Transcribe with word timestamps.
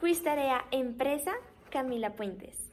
Quiz 0.00 0.22
Tarea 0.22 0.64
Empresa, 0.70 1.32
Camila 1.70 2.16
Puentes. 2.16 2.60